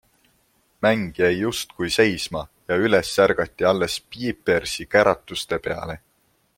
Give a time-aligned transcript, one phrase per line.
[0.85, 5.99] Mäng jäi justkui seisma ja üles ärgati alles Pijpersi käratuste peale.